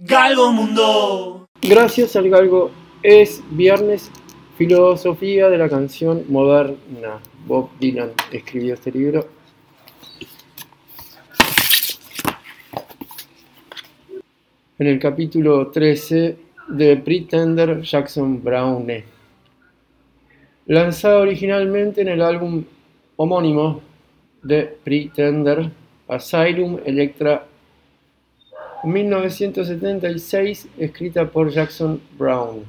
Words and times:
Galgo 0.00 0.52
Mundo. 0.52 1.48
Gracias 1.60 2.14
al 2.14 2.30
Galgo 2.30 2.70
es 3.02 3.42
viernes 3.50 4.12
Filosofía 4.56 5.48
de 5.48 5.58
la 5.58 5.68
canción 5.68 6.22
moderna. 6.28 7.18
Bob 7.44 7.70
Dylan 7.80 8.12
escribió 8.30 8.74
este 8.74 8.92
libro. 8.92 9.26
En 14.78 14.86
el 14.86 15.00
capítulo 15.00 15.66
13 15.66 16.36
de 16.68 16.96
Pretender 16.98 17.82
Jackson 17.82 18.40
Browne. 18.40 19.04
Lanzado 20.66 21.22
originalmente 21.22 22.02
en 22.02 22.08
el 22.08 22.22
álbum 22.22 22.62
homónimo 23.16 23.80
de 24.44 24.62
Pretender, 24.84 25.72
Asylum 26.06 26.78
Electra 26.84 27.47
1976, 28.84 30.68
escrita 30.78 31.28
por 31.28 31.50
Jackson 31.50 32.00
Brown. 32.16 32.64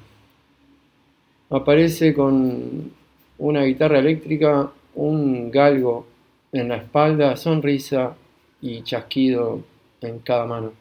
Aparece 1.49 2.13
con 2.13 2.91
una 3.37 3.63
guitarra 3.63 3.99
eléctrica, 3.99 4.71
un 4.95 5.51
galgo 5.51 6.07
en 6.51 6.69
la 6.69 6.77
espalda, 6.77 7.37
sonrisa 7.37 8.15
y 8.61 8.81
chasquido 8.81 9.63
en 10.01 10.19
cada 10.19 10.45
mano. 10.45 10.73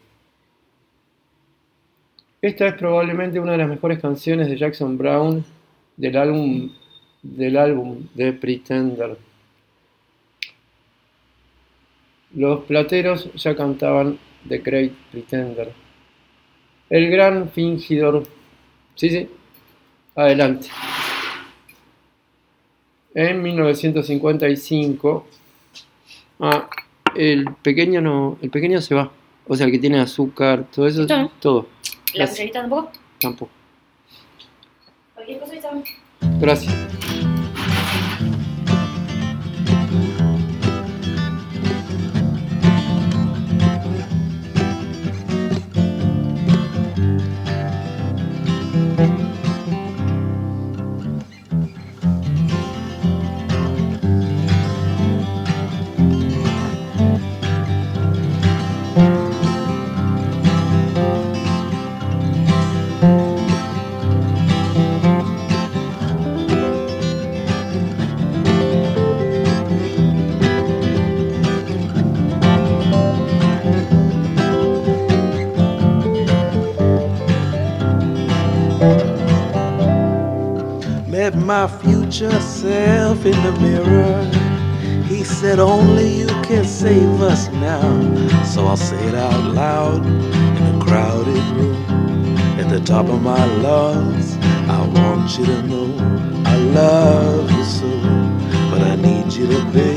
Esta 2.40 2.68
es 2.68 2.74
probablemente 2.74 3.40
una 3.40 3.52
de 3.52 3.58
las 3.58 3.68
mejores 3.68 3.98
canciones 4.00 4.48
de 4.48 4.56
Jackson 4.56 4.96
Brown 4.96 5.44
del 5.96 6.16
álbum, 6.16 6.70
del 7.22 7.56
álbum 7.56 8.06
de 8.14 8.32
Pretender. 8.32 9.18
Los 12.34 12.64
plateros 12.64 13.32
ya 13.34 13.56
cantaban 13.56 14.18
The 14.46 14.58
Great 14.58 14.92
Pretender. 15.10 15.72
El 16.90 17.10
gran 17.10 17.50
fingidor. 17.50 18.24
Sí, 18.94 19.10
sí. 19.10 19.28
Adelante. 20.14 20.68
En 23.14 23.42
1955. 23.42 25.26
Ah, 26.40 26.68
el 27.14 27.46
pequeño 27.62 28.00
no. 28.00 28.38
El 28.42 28.50
pequeño 28.50 28.80
se 28.80 28.94
va. 28.94 29.10
O 29.46 29.56
sea, 29.56 29.66
el 29.66 29.72
que 29.72 29.78
tiene 29.78 29.98
azúcar, 29.98 30.66
todo 30.74 30.86
eso. 30.86 31.06
Todo. 31.40 31.68
¿La 32.14 32.26
cucharita 32.28 32.60
tampoco? 32.60 32.92
Tampoco. 33.20 33.50
Cualquier 35.14 35.40
cosa. 35.40 35.54
Gracias. 36.40 37.37
My 81.48 81.66
future 81.66 82.40
self 82.42 83.24
in 83.24 83.32
the 83.42 83.52
mirror. 83.52 84.22
He 85.04 85.24
said, 85.24 85.58
Only 85.58 86.06
you 86.06 86.26
can 86.42 86.66
save 86.66 87.22
us 87.22 87.48
now. 87.52 87.88
So 88.44 88.66
I'll 88.66 88.76
say 88.76 89.02
it 89.08 89.14
out 89.14 89.54
loud 89.54 90.04
in 90.04 90.76
a 90.76 90.84
crowded 90.84 91.42
room. 91.56 92.36
At 92.60 92.68
the 92.68 92.80
top 92.80 93.06
of 93.06 93.22
my 93.22 93.42
lungs, 93.66 94.36
I 94.68 94.86
want 94.88 95.38
you 95.38 95.46
to 95.46 95.62
know 95.62 95.88
I 96.44 96.54
love 96.80 97.50
you 97.50 97.64
so. 97.64 97.92
But 98.70 98.82
I 98.82 98.96
need 98.96 99.32
you 99.32 99.46
to 99.46 99.64
be 99.72 99.92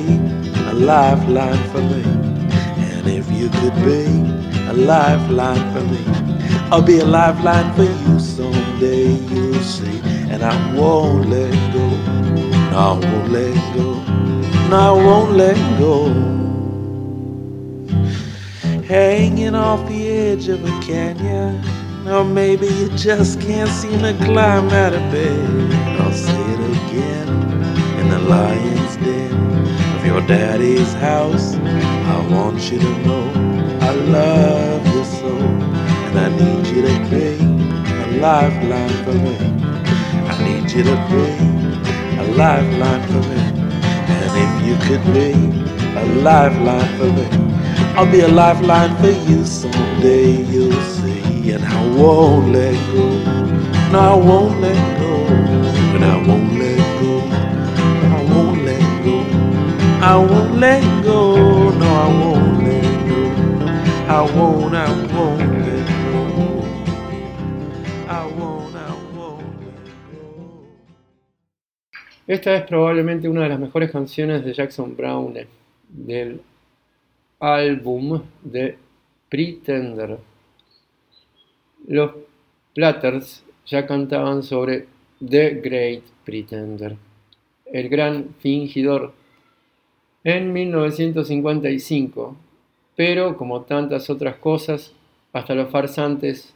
a 0.70 0.74
lifeline 0.74 1.64
for 1.72 1.82
me. 1.82 2.04
And 2.94 3.08
if 3.10 3.30
you 3.30 3.50
could 3.50 3.76
be 3.84 4.06
a 4.70 4.74
lifeline 4.74 5.66
for 5.74 5.84
me, 5.84 6.02
I'll 6.72 6.82
be 6.82 7.00
a 7.00 7.06
lifeline 7.06 7.76
for 7.76 7.84
you 7.84 8.20
someday, 8.22 9.10
you'll 9.34 9.56
see. 9.56 10.01
And 10.42 10.52
I 10.52 10.74
won't 10.74 11.30
let 11.30 11.52
go. 11.72 11.88
No, 12.72 12.78
I 12.78 12.94
won't 12.94 13.30
let 13.30 13.76
go. 13.76 13.94
No, 14.70 14.78
I 14.80 14.92
won't 14.92 15.34
let 15.34 15.56
go. 15.78 16.08
Hanging 18.82 19.54
off 19.54 19.88
the 19.88 20.10
edge 20.10 20.48
of 20.48 20.66
a 20.66 20.82
canyon. 20.82 21.64
Or 22.08 22.24
maybe 22.24 22.66
you 22.66 22.90
just 22.98 23.40
can't 23.40 23.70
seem 23.70 24.00
to 24.00 24.14
climb 24.26 24.70
out 24.70 24.94
of 24.94 25.12
bed. 25.12 25.74
I'll 26.02 26.12
say 26.12 26.42
it 26.42 26.60
again. 26.90 27.28
In 28.00 28.10
the 28.10 28.20
lion's 28.20 28.96
den 28.98 29.96
of 29.96 30.06
your 30.08 30.22
daddy's 30.22 30.92
house. 30.94 31.54
I 31.54 32.28
want 32.32 32.72
you 32.72 32.80
to 32.80 32.98
know 33.06 33.30
I 33.80 33.92
love 33.92 34.88
you 34.88 35.06
so. 35.06 35.38
And 35.38 36.18
I 36.18 36.30
need 36.30 36.66
you 36.66 36.82
to 36.82 37.08
create 37.10 37.42
a 37.42 38.18
lifeline 38.20 39.04
for 39.04 39.14
me. 39.14 39.71
You 40.74 40.84
to 40.84 40.96
be 41.10 42.18
a 42.18 42.24
lifeline 42.38 43.04
for 43.08 43.22
me. 43.28 43.42
And 44.08 44.32
if 44.44 44.52
you 44.66 44.76
could 44.88 45.04
be 45.14 45.34
a 46.00 46.06
lifeline 46.24 46.98
for 46.98 47.12
me, 47.12 47.28
I'll 47.98 48.10
be 48.10 48.22
a 48.22 48.30
lifeline 48.30 48.96
for 48.98 49.10
you 49.30 49.46
someday, 49.46 50.32
you'll 50.44 50.72
see. 50.82 51.52
And 51.52 51.66
I 51.66 51.88
won't 51.98 52.54
let 52.54 52.74
go. 52.94 53.10
No, 53.92 54.00
I 54.00 54.16
won't 54.16 54.62
let 54.62 55.00
go. 55.00 55.26
And 55.94 56.06
I 56.06 56.16
won't 56.26 56.58
let 56.58 56.78
go. 57.02 57.20
I 58.16 58.24
won't 58.32 58.64
let 58.64 59.04
go. 59.04 59.20
I 60.02 60.16
won't 60.16 60.58
let 60.58 61.04
go. 61.04 61.70
No, 61.72 61.86
I 61.86 62.08
won't 62.22 62.64
let 62.64 63.10
go. 63.10 63.22
I 64.08 64.22
won't, 64.22 64.74
I 64.74 64.90
won't 65.14 65.31
Esta 72.32 72.56
es 72.56 72.64
probablemente 72.64 73.28
una 73.28 73.44
de 73.44 73.50
las 73.50 73.60
mejores 73.60 73.92
canciones 73.92 74.46
de 74.46 74.54
Jackson 74.54 74.96
Brown 74.96 75.36
eh, 75.36 75.48
del 75.90 76.40
álbum 77.42 78.22
de 78.42 78.78
Pretender. 79.28 80.18
Los 81.90 82.12
Platters 82.74 83.44
ya 83.66 83.86
cantaban 83.86 84.44
sobre 84.44 84.88
The 85.20 85.56
Great 85.56 86.04
Pretender, 86.24 86.96
el 87.66 87.90
gran 87.90 88.34
fingidor, 88.40 89.12
en 90.24 90.54
1955, 90.54 92.38
pero 92.96 93.36
como 93.36 93.64
tantas 93.64 94.10
otras 94.10 94.38
cosas, 94.38 94.94
hasta 95.34 95.54
los 95.54 95.70
farsantes 95.70 96.54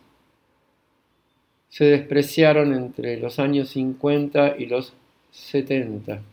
se 1.67 1.83
despreciaron 1.83 2.73
entre 2.73 3.17
los 3.17 3.39
años 3.39 3.71
50 3.71 4.55
y 4.57 4.67
los 4.67 4.93
setenta. 5.35 6.23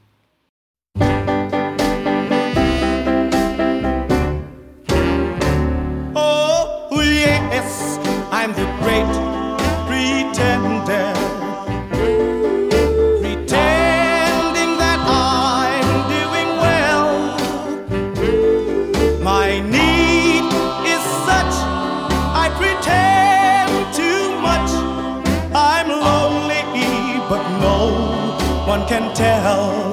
Tell. 29.15 29.93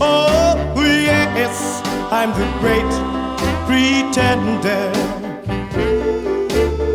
Oh, 0.00 0.74
yes, 0.76 1.82
I'm 2.10 2.30
the 2.38 2.46
great 2.60 2.92
pretender. 3.66 4.92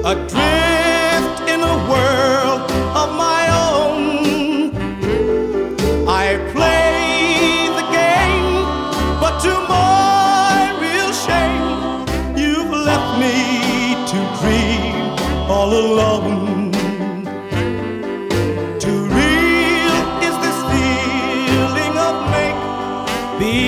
Adrift 0.05 0.64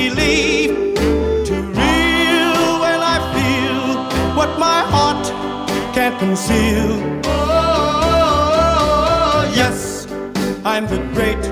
believe. 0.09 0.71
Too 1.45 1.63
real 1.81 2.79
when 2.83 2.99
I 3.13 3.17
feel 3.35 3.79
what 4.37 4.51
my 4.59 4.81
heart 4.93 5.25
can't 5.95 6.17
conceal. 6.19 6.89
Oh, 7.25 8.61
yes, 9.55 10.07
I'm 10.63 10.85
the 10.87 10.99
great 11.13 11.43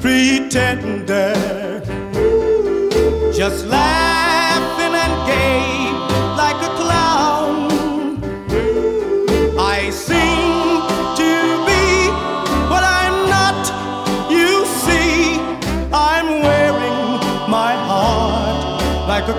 pretender. 0.00 1.34
Just 3.32 3.66
laughing 3.66 4.29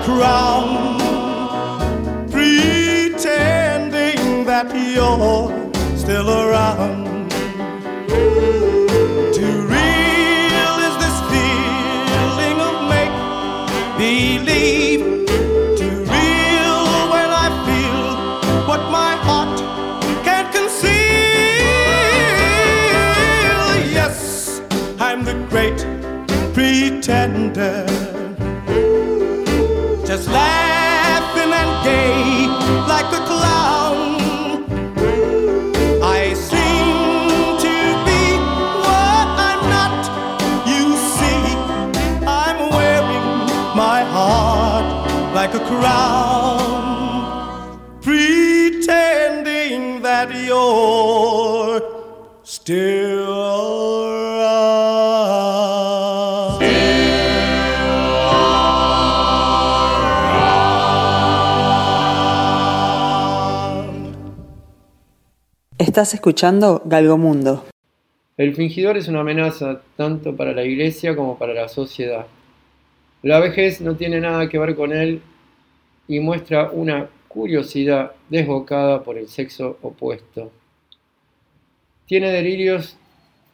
crown, 0.02 0.98
pretending 2.28 4.20
that 4.44 4.74
you're 4.74 5.50
still 5.96 6.28
around. 6.28 7.30
Too 9.32 9.56
real 9.74 10.74
is 10.88 10.94
this 11.04 11.18
feeling 11.30 12.58
of 12.68 12.76
make 12.90 13.16
believe. 13.96 15.04
Too 15.78 15.98
real 16.14 16.82
when 17.12 17.30
I 17.44 17.48
feel 17.66 18.06
what 18.66 18.82
my 18.90 19.14
heart 19.26 19.56
can't 20.24 20.50
conceal. 20.52 20.92
Yes, 23.98 24.60
I'm 24.98 25.22
the 25.24 25.34
great 25.48 25.86
pretender. 26.54 28.01
Crown, 45.80 47.80
pretending 48.02 50.02
that 50.02 50.30
you're 50.30 51.80
still 52.42 53.32
around. 53.32 54.22
Estás 65.78 66.14
escuchando 66.14 66.80
Galgomundo. 66.86 67.64
El 68.38 68.54
fingidor 68.54 68.96
es 68.96 69.08
una 69.08 69.20
amenaza 69.20 69.82
tanto 69.96 70.34
para 70.34 70.52
la 70.52 70.64
iglesia 70.64 71.14
como 71.14 71.36
para 71.36 71.52
la 71.52 71.68
sociedad. 71.68 72.26
La 73.22 73.40
vejez 73.40 73.82
no 73.82 73.94
tiene 73.94 74.18
nada 74.18 74.48
que 74.48 74.58
ver 74.58 74.74
con 74.74 74.92
él 74.92 75.20
y 76.08 76.20
muestra 76.20 76.70
una 76.70 77.08
curiosidad 77.28 78.12
desbocada 78.28 79.02
por 79.02 79.16
el 79.16 79.28
sexo 79.28 79.78
opuesto. 79.82 80.52
Tiene 82.06 82.30
delirios, 82.30 82.98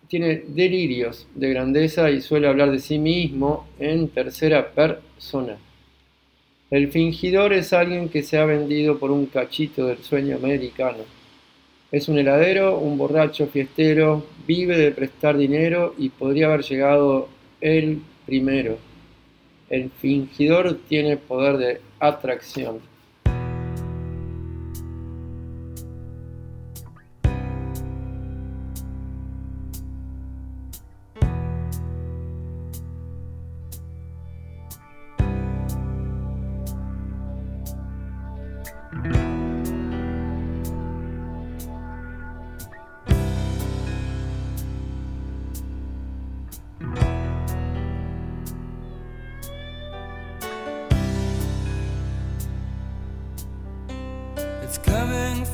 tiene 0.09 0.43
delirios 0.49 1.29
de 1.35 1.51
grandeza 1.51 2.11
y 2.11 2.21
suele 2.21 2.49
hablar 2.49 2.73
de 2.73 2.81
sí 2.81 2.99
mismo 2.99 3.69
en 3.79 4.09
tercera 4.09 4.73
persona. 4.73 5.59
El 6.71 6.89
fingidor 6.89 7.53
es 7.53 7.73
alguien 7.73 8.09
que 8.09 8.23
se 8.23 8.37
ha 8.37 8.45
vendido 8.45 8.99
por 8.99 9.11
un 9.11 9.27
cachito 9.27 9.87
del 9.87 9.99
sueño 9.99 10.37
americano. 10.37 10.99
Es 11.91 12.09
un 12.09 12.19
heladero, 12.19 12.79
un 12.79 12.99
borracho 12.99 13.47
fiestero, 13.47 14.27
vive 14.47 14.77
de 14.77 14.91
prestar 14.91 15.39
dinero 15.39 15.95
y 15.97 16.11
podría 16.11 16.47
haber 16.47 16.63
llegado 16.63 17.29
él 17.63 18.03
primero. 18.27 18.77
El 19.71 19.91
fingidor 19.91 20.79
tiene 20.89 21.17
poder 21.17 21.57
de 21.57 21.88
atracción. 22.01 22.81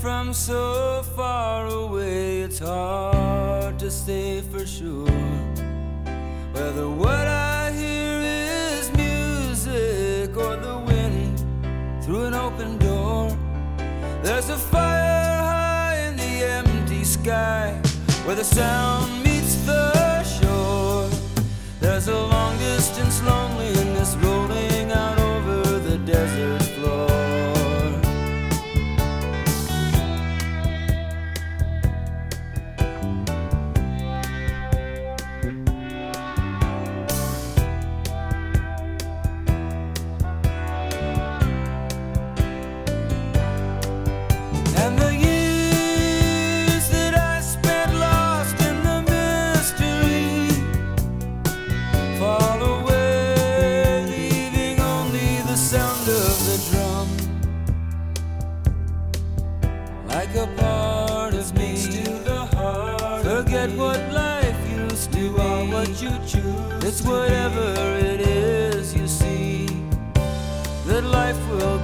From 0.05 0.35
so 0.35 1.03
far 1.17 1.65
away, 1.65 2.43
it's 2.43 2.59
hard 2.59 3.79
to 3.79 3.91
say 3.91 4.43
for 4.43 4.67
sure 4.67 5.09
whether 6.53 6.91
what 6.91 7.27
I 7.27 7.73
hear 7.73 8.21
is 8.21 8.93
music 8.93 10.37
or 10.37 10.57
the 10.57 10.77
wind 10.87 11.39
through 12.05 12.25
an 12.25 12.35
open 12.35 12.77
door. 12.77 13.35
There's 14.23 14.51
a 14.51 14.59
fire 14.59 15.43
high 15.43 15.97
in 16.09 16.17
the 16.19 16.35
empty 16.59 17.03
sky 17.03 17.73
where 18.27 18.37
the 18.37 18.45
sound 18.45 19.25
meets 19.25 19.55
the 19.65 20.23
shore. 20.23 21.09
There's 21.81 22.09
a 22.09 22.19
long 22.35 22.59
distance 22.59 23.23
loneliness 23.23 24.17
me, 61.55 61.77
forget 63.23 63.71
what 63.77 64.01
life 64.13 64.71
used 64.71 65.13
to 65.13 65.19
be. 65.19 65.73
What 65.73 65.89
you 66.03 66.11
choose, 66.27 66.85
it's 66.85 67.03
whatever 67.03 67.75
it 67.99 68.21
is 68.21 68.95
you 68.95 69.07
see. 69.09 69.67
That 70.87 71.05
life 71.05 71.39
will 71.49 71.79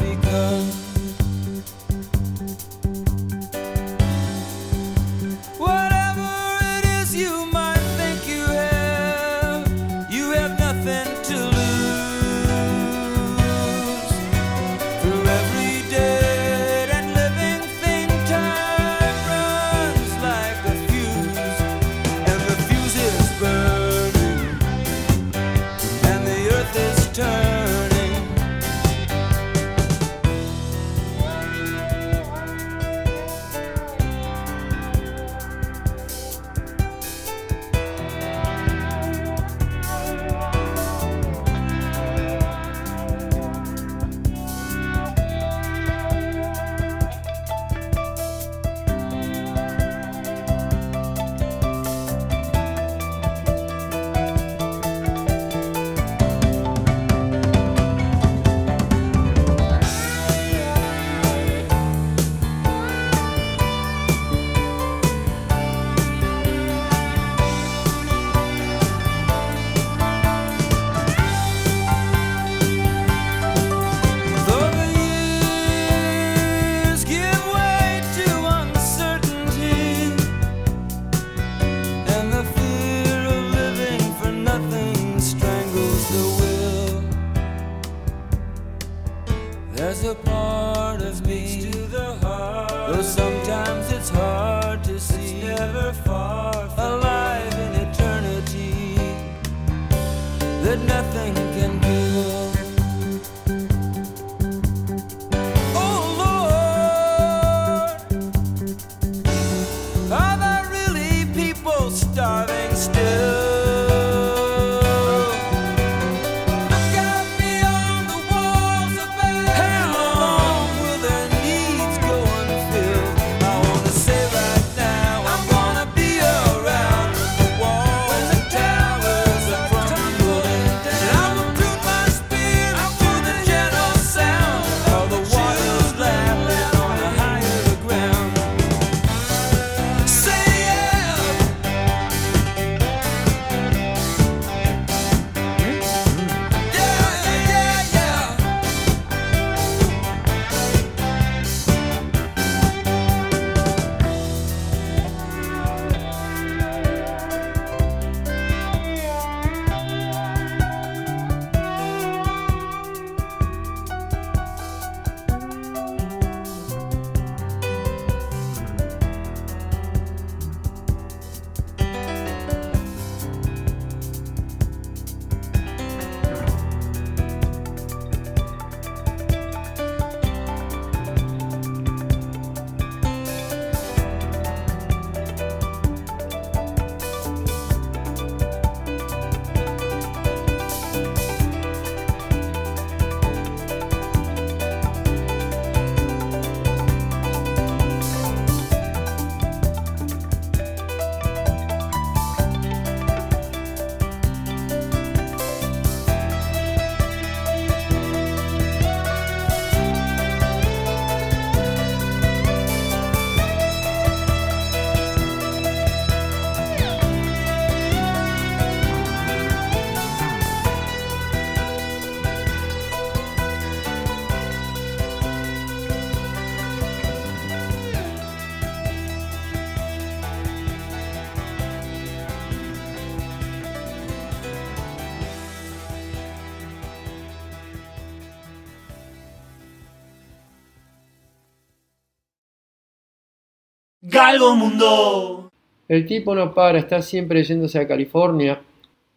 El 245.89 246.07
tipo 246.07 246.35
no 246.35 246.53
para, 246.53 246.79
está 246.79 247.00
siempre 247.00 247.43
yéndose 247.43 247.79
a 247.79 247.89
California, 247.89 248.61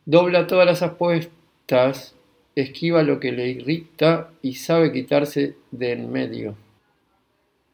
dobla 0.06 0.48
todas 0.48 0.66
las 0.66 0.82
apuestas, 0.82 2.16
esquiva 2.56 3.04
lo 3.04 3.20
que 3.20 3.32
le 3.32 3.50
irrita 3.50 4.30
y 4.42 4.54
sabe 4.54 4.92
quitarse 4.92 5.56
de 5.72 5.92
en 5.92 6.12
medio. 6.12 6.56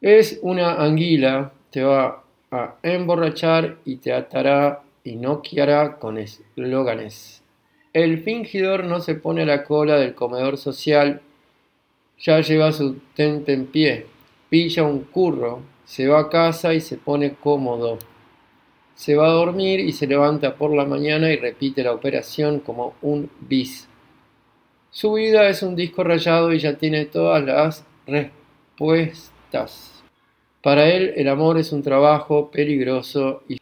Es 0.02 0.40
una 0.42 0.76
anguila, 0.76 1.54
te 1.70 1.84
va 1.84 2.24
a 2.52 2.76
emborrachar 2.82 3.78
y 3.86 3.98
te 3.98 4.12
atará 4.12 4.82
y 5.04 5.16
noqueará 5.16 5.98
con 6.00 6.18
eslóganes. 6.18 7.44
El 7.94 8.24
fingidor 8.24 8.86
no 8.86 9.02
se 9.02 9.16
pone 9.16 9.44
a 9.44 9.46
la 9.46 9.64
cola 9.64 9.98
del 9.98 10.16
comedor 10.16 10.58
social, 10.58 11.22
ya 12.18 12.42
lleva 12.42 12.72
su 12.72 12.98
tente 13.14 13.54
en 13.54 13.68
pie, 13.68 14.08
pilla 14.50 14.84
un 14.84 15.02
curro, 15.02 15.62
se 15.90 16.08
va 16.08 16.20
a 16.20 16.30
casa 16.30 16.76
y 16.76 16.82
se 16.82 16.98
pone 16.98 17.34
cómodo. 17.34 17.98
Se 18.94 19.16
va 19.16 19.26
a 19.26 19.32
dormir 19.32 19.80
y 19.80 19.92
se 19.92 20.06
levanta 20.06 20.54
por 20.54 20.72
la 20.72 20.86
mañana 20.86 21.32
y 21.32 21.38
repite 21.38 21.82
la 21.82 21.94
operación 21.94 22.60
como 22.60 22.94
un 23.02 23.32
bis. 23.40 23.88
Su 24.92 25.14
vida 25.14 25.50
es 25.50 25.64
un 25.64 25.76
disco 25.76 26.04
rayado 26.04 26.54
y 26.54 26.60
ya 26.60 26.78
tiene 26.78 27.06
todas 27.06 27.44
las 27.44 27.86
respuestas. 28.06 30.04
Para 30.62 30.88
él 30.94 31.12
el 31.16 31.28
amor 31.28 31.58
es 31.58 31.72
un 31.72 31.82
trabajo 31.82 32.52
peligroso 32.52 33.42
y, 33.50 33.58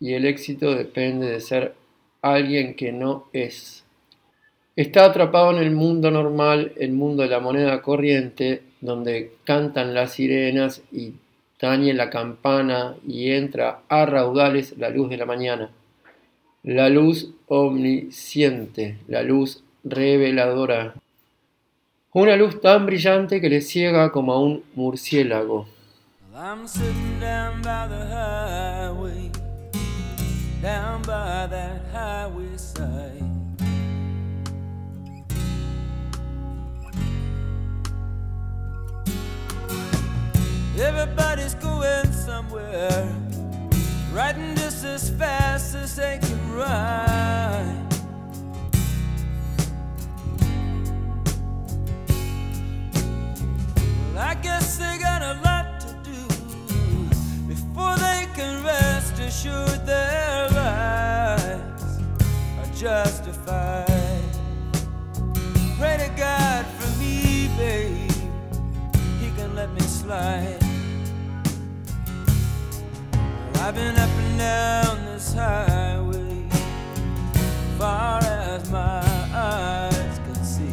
y 0.00 0.14
el 0.14 0.24
éxito 0.24 0.74
depende 0.74 1.26
de 1.26 1.40
ser 1.40 1.74
alguien 2.22 2.74
que 2.74 2.90
no 2.90 3.28
es. 3.34 3.84
Está 4.76 5.04
atrapado 5.04 5.50
en 5.50 5.58
el 5.58 5.72
mundo 5.72 6.10
normal, 6.10 6.72
el 6.78 6.92
mundo 6.92 7.22
de 7.22 7.28
la 7.28 7.40
moneda 7.40 7.82
corriente, 7.82 8.62
donde 8.80 9.34
cantan 9.44 9.92
las 9.92 10.12
sirenas 10.12 10.82
y 10.90 11.12
tañe 11.60 11.92
la 11.92 12.08
campana 12.08 12.96
y 13.06 13.32
entra 13.32 13.82
a 13.88 14.06
raudales 14.06 14.78
la 14.78 14.88
luz 14.88 15.10
de 15.10 15.18
la 15.18 15.26
mañana. 15.26 15.70
La 16.62 16.88
luz 16.88 17.32
omnisciente, 17.48 18.98
la 19.08 19.22
luz 19.22 19.62
reveladora. 19.84 20.94
Una 22.12 22.36
luz 22.36 22.60
tan 22.60 22.86
brillante 22.86 23.40
que 23.42 23.50
le 23.50 23.60
ciega 23.60 24.10
como 24.10 24.32
a 24.32 24.40
un 24.40 24.64
murciélago. 24.74 25.68
Everybody's 40.82 41.54
going 41.56 42.10
somewhere, 42.10 43.06
riding 44.14 44.56
just 44.56 44.82
as 44.82 45.10
fast 45.10 45.74
as 45.74 45.94
they 45.94 46.18
can 46.22 46.52
ride. 46.54 47.86
Well, 54.14 54.18
I 54.18 54.34
guess 54.42 54.78
they 54.78 54.96
got 54.98 55.20
a 55.20 55.38
lot 55.44 55.80
to 55.80 55.92
do 56.02 56.20
before 57.46 57.96
they 57.96 58.26
can 58.34 58.64
rest 58.64 59.18
assured 59.18 59.84
their 59.84 60.48
lives 60.48 61.98
are 62.58 62.74
justified. 62.74 63.86
Pray 65.78 65.98
to 65.98 66.10
God 66.16 66.64
for 66.64 66.98
me, 66.98 67.50
babe. 67.58 68.10
He 69.20 69.30
can 69.36 69.54
let 69.54 69.70
me 69.74 69.82
slide. 69.82 70.59
I've 73.62 73.74
been 73.74 73.94
up 73.98 74.08
and 74.08 74.38
down 74.38 75.04
this 75.04 75.34
highway, 75.34 76.44
far 77.78 78.18
as 78.24 78.70
my 78.70 79.02
eyes 79.34 80.18
can 80.24 80.44
see. 80.44 80.72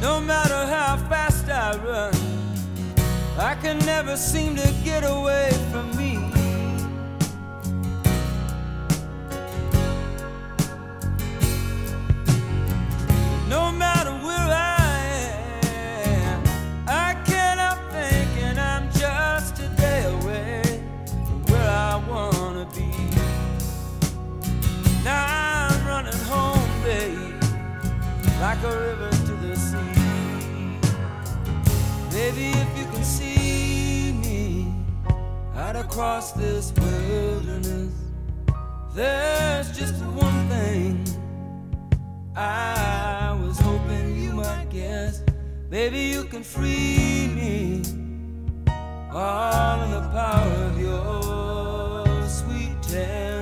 No 0.00 0.20
matter 0.20 0.66
how 0.66 0.96
fast 1.08 1.48
I 1.50 1.76
run, 1.78 2.14
I 3.36 3.56
can 3.56 3.78
never 3.80 4.16
seem 4.16 4.54
to 4.54 4.72
get 4.84 5.02
away 5.02 5.50
from 5.72 5.94
me. 5.96 6.25
Like 28.56 28.72
a 28.72 28.78
river 28.78 29.10
to 29.10 29.32
the 29.46 29.56
sea. 29.56 29.76
Baby, 32.10 32.48
if 32.58 32.78
you 32.78 32.84
can 32.84 33.04
see 33.04 34.12
me 34.12 34.72
out 35.54 35.76
across 35.76 36.32
this 36.32 36.72
wilderness, 36.72 37.92
there's 38.94 39.76
just 39.76 40.02
one 40.04 40.48
thing 40.48 41.04
I 42.34 43.38
was 43.42 43.58
hoping 43.58 44.16
you 44.22 44.32
might 44.32 44.70
guess. 44.70 45.22
Baby, 45.68 46.00
you 46.14 46.24
can 46.24 46.42
free 46.42 47.28
me 47.34 47.82
all 49.12 49.82
in 49.82 49.90
the 49.90 50.08
power 50.12 50.52
of 50.70 50.80
your 50.80 52.28
sweet 52.28 52.82
tenderness. 52.82 53.35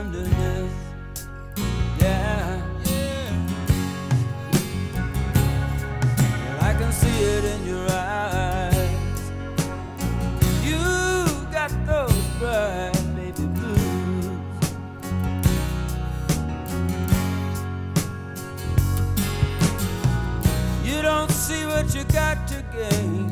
Don't 21.04 21.30
see 21.30 21.66
what 21.66 21.94
you 21.94 22.02
got 22.04 22.48
to 22.48 22.64
gain, 22.72 23.28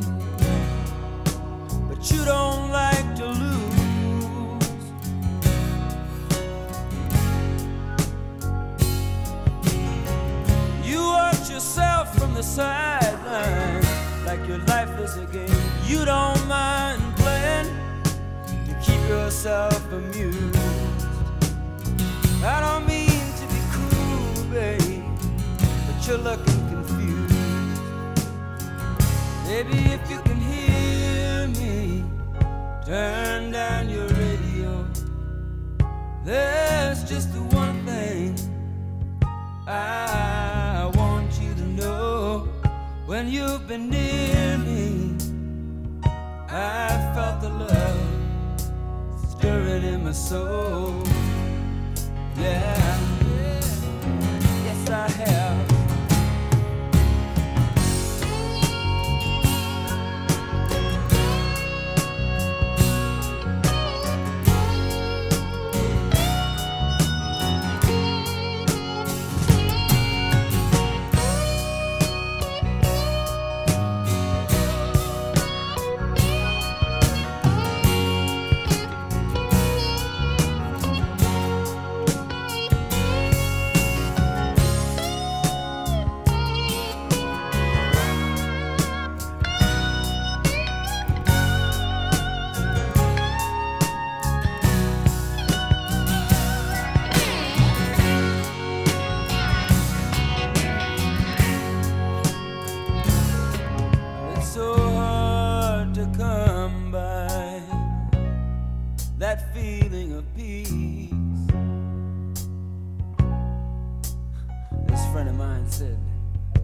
but 1.88 2.10
you 2.10 2.22
don't 2.22 2.70
like 2.70 3.14
to 3.16 3.26
lose. 3.26 4.76
You 10.84 11.00
watch 11.00 11.48
yourself 11.50 12.14
from 12.14 12.34
the 12.34 12.42
sideline 12.42 13.82
like 14.26 14.46
your 14.46 14.58
life 14.74 14.92
is 15.00 15.16
a 15.16 15.24
game. 15.32 15.62
You 15.86 16.04
don't 16.04 16.46
mind 16.46 17.00
playing 17.16 17.70
to 18.66 18.74
keep 18.82 19.00
yourself 19.08 19.82
amused. 19.90 20.58
I 22.44 22.60
don't 22.60 22.86
mean 22.86 23.24
to 23.40 23.46
be 23.54 23.60
cruel, 23.72 24.44
babe, 24.52 25.04
but 25.86 26.06
you're 26.06 26.18
looking 26.18 26.51
Baby, 29.52 29.80
if 29.96 30.10
you 30.10 30.18
can 30.22 30.40
hear 30.40 31.46
me, 31.60 32.02
turn 32.86 33.52
down 33.52 33.90
your 33.90 34.08
radio. 34.08 34.86
There's 36.24 37.04
just 37.04 37.34
the 37.34 37.42
one 37.54 37.84
thing 37.84 38.34
I 39.68 40.90
want 40.94 41.38
you 41.38 41.52
to 41.54 41.66
know 41.80 42.48
when 43.04 43.28
you've 43.28 43.68
been 43.68 43.90
near 43.90 44.56
me. 44.56 45.18
I 46.48 47.12
felt 47.14 47.42
the 47.42 47.50
love 47.50 48.00
stirring 49.32 49.84
in 49.84 50.02
my 50.02 50.12
soul. 50.12 50.94
Yeah, 52.38 52.98
yes, 54.64 54.88
I 54.88 55.08
have. 55.10 55.41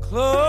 close. 0.08 0.47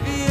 baby. 0.00 0.21